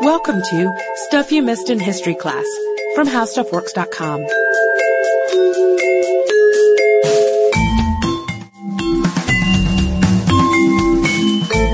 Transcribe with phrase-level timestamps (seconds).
[0.00, 0.72] Welcome to
[1.06, 2.44] Stuff You Missed in History Class
[2.94, 4.26] from HowStuffWorks.com.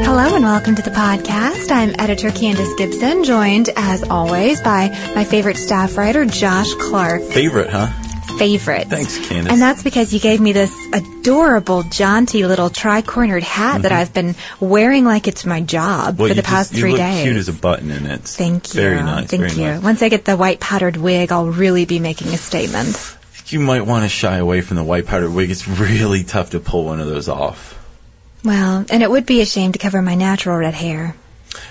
[0.05, 1.71] Hello and welcome to the podcast.
[1.71, 7.23] I'm editor Candace Gibson, joined as always by my favorite staff writer, Josh Clark.
[7.23, 7.89] Favorite, huh?
[8.41, 8.89] Favorite.
[8.89, 9.53] Thanks, Candace.
[9.53, 14.01] And that's because you gave me this adorable, jaunty little tri-cornered hat that mm-hmm.
[14.01, 17.07] I've been wearing like it's my job Well, for the past just, three you look
[17.07, 17.23] days.
[17.25, 18.23] cute as a button in it.
[18.23, 18.81] Thank you.
[18.81, 19.29] Very nice.
[19.29, 19.71] Thank very you.
[19.73, 19.83] nice.
[19.83, 23.19] Once I get the white powdered wig, I'll really be making a statement.
[23.49, 25.51] You might want to shy away from the white powdered wig.
[25.51, 27.79] It's really tough to pull one of those off.
[28.43, 31.15] Well, and it would be a shame to cover my natural red hair.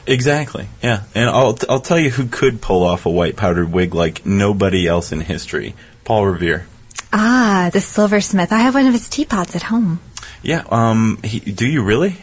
[0.06, 0.68] Exactly.
[0.84, 1.02] Yeah.
[1.16, 4.86] And I'll I'll tell you who could pull off a white powdered wig like nobody
[4.88, 5.74] else in history.
[6.10, 6.66] Paul Revere.
[7.14, 8.52] Ah, the silversmith.
[8.52, 10.00] I have one of his teapots at home.
[10.42, 10.64] Yeah.
[10.72, 11.20] Um.
[11.24, 12.16] He, do you really?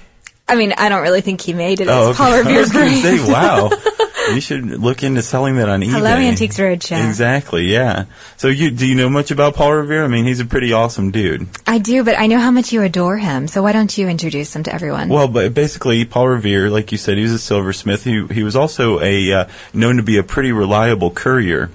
[0.49, 1.87] I mean, I don't really think he made it.
[1.89, 3.01] Oh, It's Paul Revere's brain.
[3.01, 3.71] say, wow.
[4.35, 5.91] you should look into selling that on eBay.
[5.93, 7.07] Hello, Antiques Roadshow.
[7.07, 7.67] Exactly.
[7.73, 8.07] Yeah.
[8.39, 10.03] So you do you know much about Paul Revere?
[10.03, 11.47] I mean, he's a pretty awesome dude.
[11.65, 14.57] I do, but I know how much you adore him, so why don't you introduce
[14.57, 15.11] him to everyone?
[15.11, 18.03] Well, but basically, Paul Revere, like you said, he was a silversmith.
[18.03, 21.71] He he was also a uh, known to be a pretty reliable courier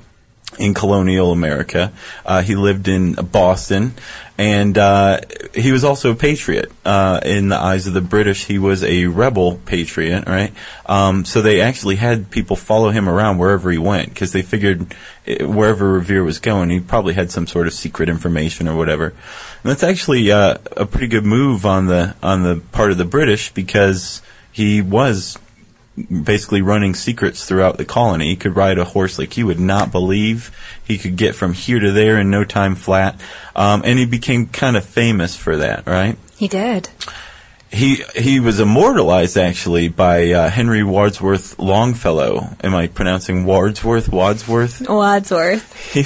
[0.59, 1.91] in colonial America.
[2.25, 3.93] Uh, he lived in Boston,
[4.37, 5.19] and uh,
[5.53, 8.45] he was also a patriot uh, in the eyes of the British.
[8.45, 10.53] He was a rebel patriot, right?
[10.85, 14.95] Um, so they actually had people follow him around wherever he went because they figured
[15.27, 19.07] eh, wherever Revere was going, he probably had some sort of secret information or whatever.
[19.07, 23.05] And that's actually uh, a pretty good move on the on the part of the
[23.05, 25.37] British because he was
[25.97, 28.29] basically running secrets throughout the colony.
[28.29, 30.55] He could ride a horse like you would not believe.
[30.83, 33.19] He could get from here to there in no time flat.
[33.55, 36.17] Um, and he became kind of famous for that, right?
[36.41, 36.89] he did.
[37.69, 42.49] He he was immortalized actually by uh, Henry Wadsworth Longfellow.
[42.63, 44.09] Am I pronouncing Wadsworth?
[44.09, 44.89] Wadsworth?
[44.89, 45.77] Wadsworth.
[45.93, 46.03] He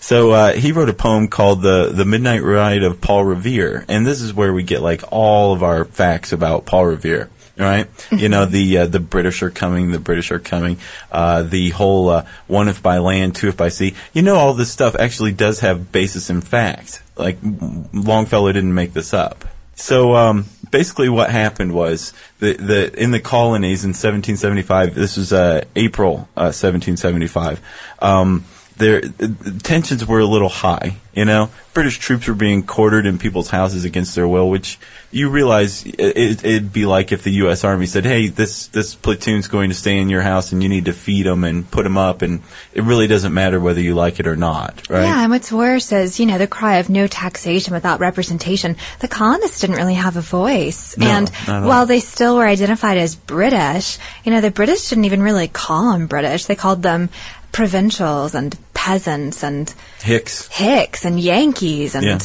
[0.00, 4.04] so uh, he wrote a poem called the the Midnight Ride of Paul Revere, and
[4.04, 7.30] this is where we get like all of our facts about Paul Revere.
[7.60, 9.90] Right, you know the uh, the British are coming.
[9.90, 10.78] The British are coming.
[11.12, 13.94] Uh, the whole uh, one if by land, two if by sea.
[14.14, 17.02] You know all this stuff actually does have basis in fact.
[17.16, 17.36] Like
[17.92, 19.44] Longfellow didn't make this up.
[19.74, 24.94] So um, basically, what happened was the, the in the colonies in 1775.
[24.94, 27.60] This was uh, April uh, 1775.
[27.98, 28.44] Um,
[28.80, 29.02] there,
[29.62, 30.96] tensions were a little high.
[31.14, 34.78] You know, British troops were being quartered in people's houses against their will, which
[35.10, 37.64] you realize it, it'd be like if the U.S.
[37.64, 40.84] Army said, "Hey, this this platoon's going to stay in your house, and you need
[40.84, 42.42] to feed them and put them up," and
[42.72, 45.02] it really doesn't matter whether you like it or not, right?
[45.02, 48.76] Yeah, and what's worse is, you know, the cry of no taxation without representation.
[49.00, 50.96] The colonists didn't really have a voice.
[50.96, 51.68] No, and not at all.
[51.68, 55.92] while they still were identified as British, you know, the British didn't even really call
[55.92, 56.44] them British.
[56.46, 57.10] They called them
[57.52, 60.48] provincials and peasants and Hicks.
[60.48, 62.18] hicks and Yankees and Yeah.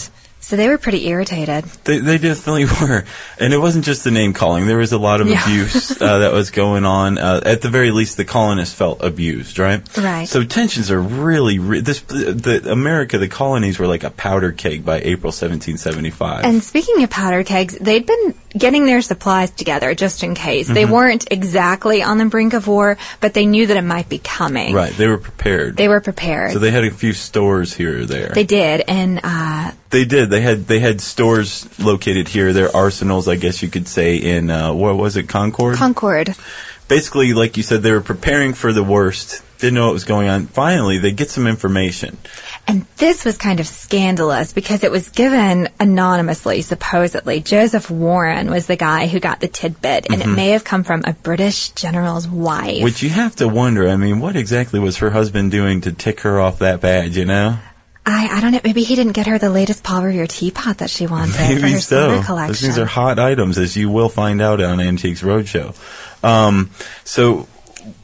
[0.46, 1.64] So they were pretty irritated.
[1.86, 3.04] They, they definitely were,
[3.40, 4.68] and it wasn't just the name calling.
[4.68, 5.42] There was a lot of Yeah.
[5.44, 7.18] abuse uh, that was going on.
[7.18, 9.82] Uh, at the very least, the colonists felt abused, right?
[9.98, 10.28] Right.
[10.28, 12.02] So tensions are really re- this.
[12.02, 16.46] The America, the colonies were like a powder keg by April 1775.
[16.46, 20.66] And speaking of powder kegs, they'd been getting their supplies together just in case.
[20.68, 20.74] Mm-hmm.
[20.76, 24.20] They weren't exactly on the brink of war, but they knew that it might be
[24.20, 24.74] coming.
[24.74, 25.76] right, they were prepared.
[25.76, 26.52] They were prepared.
[26.52, 28.30] so they had a few stores here or there.
[28.30, 30.30] They did, and uh, They did.
[30.30, 32.52] They had they had stores located here.
[32.52, 35.78] Their arsenals, I guess you could say, in uh, what was it, Concord?
[35.78, 36.36] Concord.
[36.90, 39.42] basically, like you said, they were preparing for the worst.
[39.60, 40.48] Didn't know what was going on.
[40.48, 42.18] Finally, they get some information.
[42.68, 47.40] And this was kind of scandalous because it was given anonymously, supposedly.
[47.40, 51.04] Joseph Warren was the guy who got the tidbit, and it may have come from
[51.06, 52.76] a British general's wife.
[52.76, 52.84] Mm-hmm.
[52.84, 53.88] Which you have to wonder.
[53.88, 57.16] I mean, what exactly was her husband doing to tick her off that bad?
[57.16, 57.60] You know,
[58.06, 60.90] I, I don't know, maybe he didn't get her the latest Paul Revere teapot that
[60.90, 62.22] she wanted for maybe her so.
[62.22, 65.76] silver Those things are hot items, as you will find out on Antiques Roadshow.
[66.24, 66.70] Um,
[67.04, 67.48] so.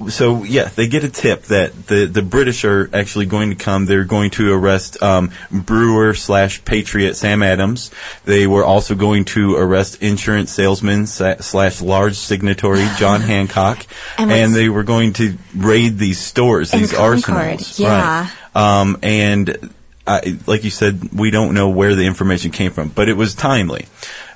[0.10, 3.88] So yeah, they get a tip that the, the British are actually going to come.
[3.88, 7.90] They're going to arrest um, brewer slash patriot Sam Adams.
[8.26, 13.88] They were also going to arrest insurance salesman slash large signatory John Hancock,
[14.20, 17.80] And and, they were going to raid these stores, these Concord, arsenals.
[17.80, 18.30] yeah.
[18.54, 18.82] Right.
[18.82, 19.74] Um, and
[20.06, 23.36] I, like you said, we don't know where the information came from, but it was
[23.36, 23.86] timely.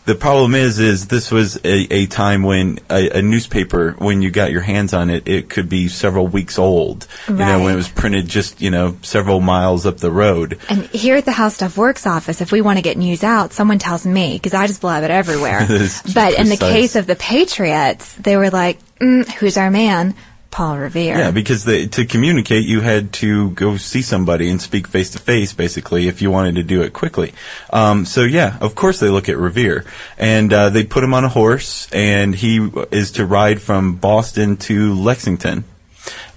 [0.05, 4.29] The problem is, is this was a, a time when a, a newspaper, when you
[4.29, 7.07] got your hands on it, it could be several weeks old.
[7.27, 10.59] You know, when it was printed just, you know, several miles up the road.
[10.69, 13.51] And here at the How Stuff Works office, if we want to get news out,
[13.51, 15.67] someone tells me because I just blab it everywhere.
[16.13, 20.13] But in the case of the Patriots, they were like, mm, "Who's our man?"
[20.55, 21.17] Paul Revere.
[21.17, 25.51] Yeah, because to communicate, you had to go see somebody and speak face to face,
[25.51, 27.33] basically, if you wanted to do it quickly.
[27.71, 29.83] Um, so yeah, of course they look at Revere,
[30.17, 34.55] and uh, they put him on a horse, and he is to ride from Boston
[34.55, 35.65] to Lexington,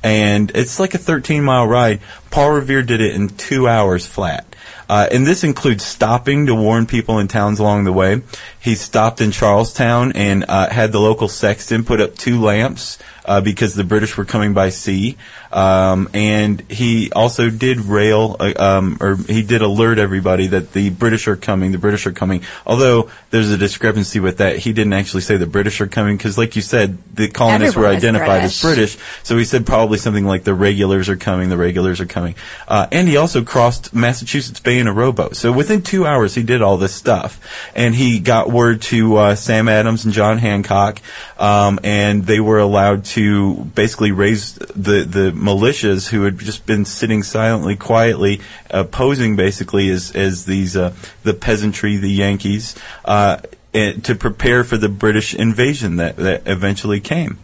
[0.02, 2.00] and it's like a 13 mile ride.
[2.32, 4.56] Paul Revere did it in two hours flat.
[4.88, 8.23] Uh, and this includes stopping to warn people in towns along the way.
[8.61, 12.99] He stopped in Charlestown and uh, had the local sexton put up two lamps
[13.29, 15.19] uh, because the British were coming by sea.
[15.52, 20.90] Um, and he also did rail, uh, um, or he did alert everybody that the
[20.90, 21.73] British are coming.
[21.73, 22.43] The British are coming.
[22.67, 26.38] Although there's a discrepancy with that, he didn't actually say the British are coming because,
[26.38, 28.64] like you said, the colonists Everyone were identified British.
[28.64, 28.99] as British.
[29.23, 31.50] So he said probably something like the regulars are coming.
[31.50, 32.35] The regulars are coming.
[32.67, 35.36] Uh, and he also crossed Massachusetts Bay in a rowboat.
[35.36, 37.40] So within two hours, he did all this stuff,
[37.75, 41.00] and he got word to uh, Sam Adams and John Hancock,
[41.38, 46.84] um, and they were allowed to basically raise the the militias who had just been
[46.84, 48.40] sitting silently, quietly,
[48.70, 53.38] uh, posing basically as as these uh, the peasantry, the Yankees, uh,
[53.75, 57.38] and to prepare for the British invasion that that eventually came.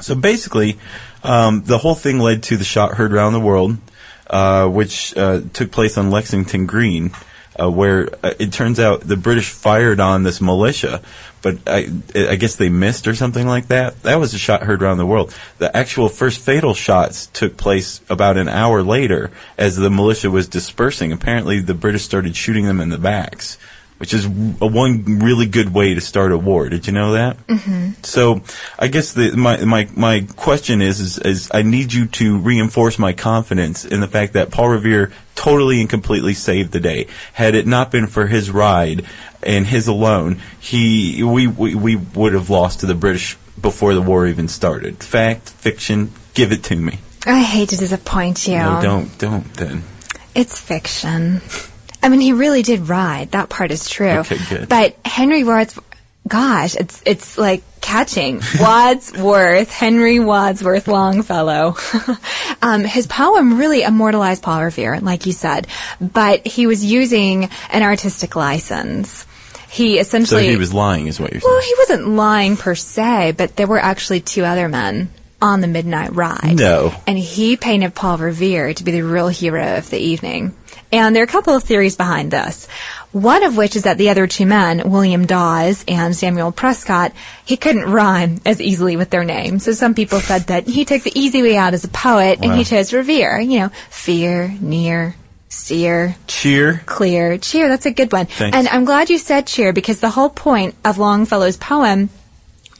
[0.00, 0.78] So basically,
[1.22, 3.78] um, the whole thing led to the shot heard around the world,
[4.28, 7.12] uh, which uh, took place on Lexington Green,
[7.58, 11.00] uh, where uh, it turns out the British fired on this militia,
[11.42, 14.02] but I, I guess they missed or something like that.
[14.02, 15.34] That was a shot heard around the world.
[15.58, 20.48] The actual first fatal shots took place about an hour later as the militia was
[20.48, 21.12] dispersing.
[21.12, 23.58] Apparently, the British started shooting them in the backs.
[23.98, 24.28] Which is a
[24.66, 26.68] one really good way to start a war.
[26.68, 27.38] Did you know that?
[27.46, 28.02] Mm-hmm.
[28.02, 28.42] So,
[28.78, 32.98] I guess the, my my my question is, is is I need you to reinforce
[32.98, 37.06] my confidence in the fact that Paul Revere totally and completely saved the day.
[37.32, 39.06] Had it not been for his ride
[39.42, 44.02] and his alone, he we we, we would have lost to the British before the
[44.02, 45.02] war even started.
[45.02, 46.98] Fact, fiction, give it to me.
[47.24, 48.58] I hate to disappoint you.
[48.58, 49.82] No, don't don't then.
[50.34, 51.40] It's fiction.
[52.06, 53.32] I mean, he really did ride.
[53.32, 54.18] That part is true.
[54.20, 54.68] Okay, good.
[54.68, 55.84] But Henry Wadsworth,
[56.28, 61.74] gosh, it's it's like catching Wadsworth, Henry Wadsworth Longfellow.
[62.62, 65.66] um, his poem really immortalized Paul Revere, like you said,
[66.00, 69.26] but he was using an artistic license.
[69.68, 70.44] He essentially.
[70.44, 71.52] So he was lying, is what you're saying.
[71.52, 75.10] well, he wasn't lying per se, but there were actually two other men
[75.46, 76.56] on the midnight ride.
[76.56, 76.92] No.
[77.06, 80.54] And he painted Paul Revere to be the real hero of the evening.
[80.92, 82.68] And there are a couple of theories behind this.
[83.12, 87.12] One of which is that the other two men, William Dawes and Samuel Prescott,
[87.44, 89.64] he couldn't rhyme as easily with their names.
[89.64, 92.50] So some people said that he took the easy way out as a poet and
[92.52, 92.56] Wow.
[92.58, 93.40] he chose Revere.
[93.40, 95.16] You know, fear, near,
[95.48, 96.82] seer, Cheer.
[96.86, 97.38] clear.
[97.38, 98.26] Cheer, that's a good one.
[98.26, 98.56] Thanks.
[98.56, 102.10] And I'm glad you said cheer because the whole point of Longfellow's poem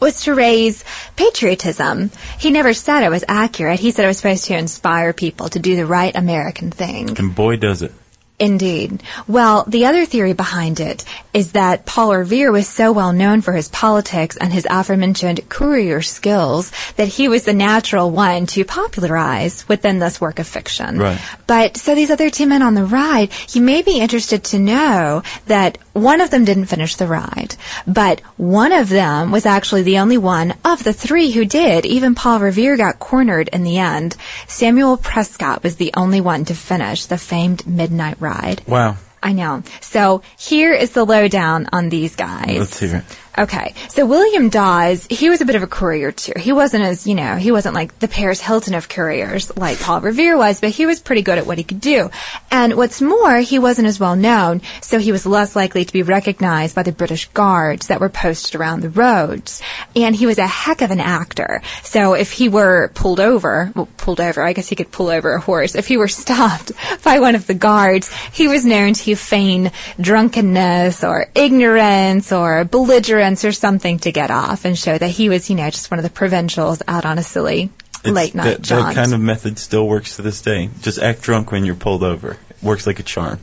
[0.01, 0.85] was to raise
[1.17, 2.11] patriotism.
[2.39, 3.81] He never said it was accurate.
[3.81, 7.19] He said it was supposed to inspire people to do the right American thing.
[7.19, 7.93] And boy, does it.
[8.39, 9.03] Indeed.
[9.27, 13.55] Well, the other theory behind it is that Paul Revere was so well known for
[13.55, 19.67] his politics and his aforementioned courier skills that he was the natural one to popularize
[19.69, 20.99] within this work of fiction.
[20.99, 21.19] Right.
[21.47, 25.23] But so these other two men on the ride, you may be interested to know
[25.47, 27.55] that one of them didn't finish the ride,
[27.87, 31.87] but one of them was actually the only one of the three who did.
[31.87, 34.15] Even Paul Revere got cornered in the end.
[34.47, 38.26] Samuel Prescott was the only one to finish the famed midnight ride.
[38.67, 38.97] Wow.
[39.23, 39.63] I know.
[39.81, 42.59] So here is the lowdown on these guys.
[42.59, 43.19] Let's hear it.
[43.39, 43.75] Okay.
[43.91, 46.33] So William Dawes, he was a bit of a courier too.
[46.39, 50.01] He wasn't as, you know, he wasn't like the Paris Hilton of couriers like Paul
[50.01, 52.11] Revere was, but he was pretty good at what he could do.
[52.51, 56.03] And what's more, he wasn't as well known, so he was less likely to be
[56.03, 59.61] recognized by the British guards that were posted around the roads.
[59.95, 61.61] And he was a heck of an actor.
[61.83, 65.35] So if he were pulled over, well, pulled over, I guess he could pull over
[65.35, 65.75] a horse.
[65.75, 66.73] If he were stopped
[67.05, 73.26] by one of the guards, he was known to feign drunkenness or ignorance or belligerence
[73.45, 76.05] or something to get off and show that he was, you know, just one of
[76.05, 78.95] the provincials out on a silly It's- late night that, jaunt.
[78.95, 80.71] that kind of method still works to this day.
[80.81, 82.37] Just act drunk when you're pulled over.
[82.63, 83.41] Works like a charm.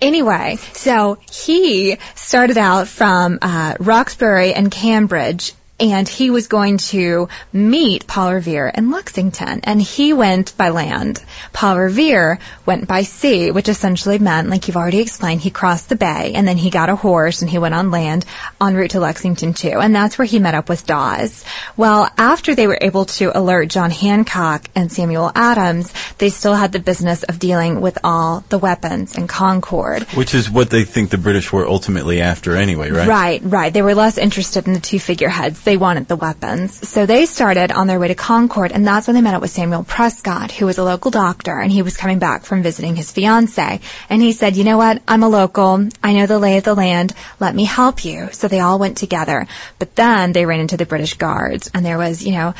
[0.00, 5.52] Anyway, so he started out from uh, Roxbury and Cambridge.
[5.78, 9.60] And he was going to meet Paul Revere in Lexington.
[9.64, 11.22] And he went by land.
[11.52, 15.96] Paul Revere went by sea, which essentially meant, like you've already explained, he crossed the
[15.96, 18.24] bay and then he got a horse and he went on land
[18.58, 19.78] en route to Lexington too.
[19.78, 21.44] And that's where he met up with Dawes.
[21.76, 26.72] Well, after they were able to alert John Hancock and Samuel Adams, they still had
[26.72, 30.04] the business of dealing with all the weapons in Concord.
[30.14, 33.08] Which is what they think the British were ultimately after anyway, right?
[33.08, 33.72] Right, right.
[33.72, 36.88] They were less interested in the two figureheads they wanted the weapons.
[36.88, 39.50] So they started on their way to Concord, and that's when they met up with
[39.50, 43.12] Samuel Prescott, who was a local doctor, and he was coming back from visiting his
[43.12, 43.80] fiance.
[44.08, 45.02] And he said, you know what?
[45.06, 45.88] I'm a local.
[46.02, 47.12] I know the lay of the land.
[47.40, 48.28] Let me help you.
[48.32, 49.46] So they all went together.
[49.78, 52.54] But then they ran into the British guards, and there was, you know,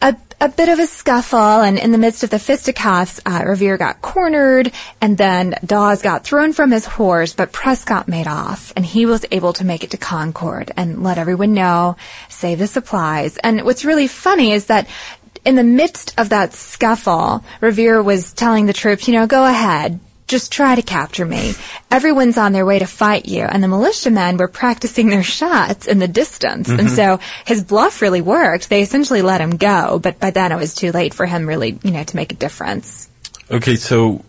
[0.00, 3.76] a, a bit of a scuffle, and in the midst of the fisticuffs, uh, Revere
[3.76, 8.86] got cornered, and then Dawes got thrown from his horse, but Prescott made off, and
[8.86, 11.96] he was able to make it to Concord and let everyone know,
[12.28, 13.36] save the supplies.
[13.38, 14.88] And what's really funny is that
[15.44, 20.00] in the midst of that scuffle, Revere was telling the troops, you know, go ahead,
[20.30, 21.52] just try to capture me.
[21.90, 23.42] Everyone's on their way to fight you.
[23.42, 26.68] And the militiamen were practicing their shots in the distance.
[26.68, 26.80] Mm-hmm.
[26.80, 28.70] And so his bluff really worked.
[28.70, 31.78] They essentially let him go, but by then it was too late for him really,
[31.82, 33.08] you know, to make a difference.
[33.50, 34.24] Okay, so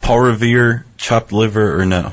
[0.00, 2.12] Paul Revere, chopped liver or no?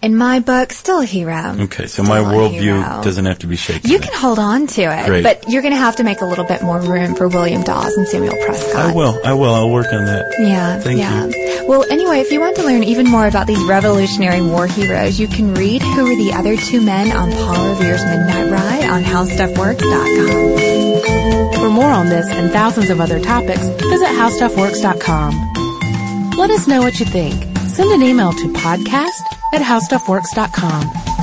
[0.00, 1.56] In my book, still a hero.
[1.60, 3.90] Okay, so still my worldview doesn't have to be shaken.
[3.90, 5.24] You can hold on to it, Great.
[5.24, 7.96] but you're going to have to make a little bit more room for William Dawes
[7.96, 8.76] and Samuel Prescott.
[8.76, 9.18] I will.
[9.24, 9.54] I will.
[9.54, 10.32] I'll work on that.
[10.38, 10.78] Yeah.
[10.80, 11.26] Thank yeah.
[11.26, 11.66] you.
[11.66, 15.26] Well, anyway, if you want to learn even more about these Revolutionary War heroes, you
[15.26, 21.58] can read Who Were the Other Two Men on Paul Revere's Midnight Ride on HowStuffWorks.com.
[21.60, 26.34] For more on this and thousands of other topics, visit HowStuffWorks.com.
[26.38, 27.34] Let us know what you think.
[27.66, 31.17] Send an email to podcast at howstuffworks.com.